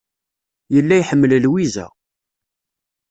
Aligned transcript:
Yella 0.73 0.95
iḥemmel 0.97 1.31
Lwiza. 1.45 1.85